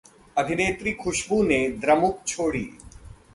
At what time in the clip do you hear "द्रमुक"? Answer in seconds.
1.81-2.23